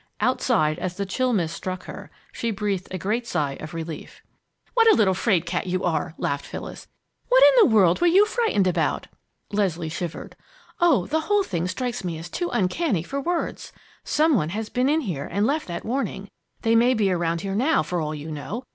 [0.19, 4.23] Outside, as the chill mist struck her, she breathed a great sigh of relief.
[4.73, 6.87] "What a little 'fraid cat you are!" laughed Phyllis.
[7.29, 9.05] "What in the world were you frightened about?"
[9.51, 10.35] Leslie shivered.
[10.79, 13.73] "Oh, the whole thing strikes me as too uncanny for words!
[14.03, 16.29] Some one has been in here and left that warning.
[16.63, 18.63] They may be around here now, for all you know.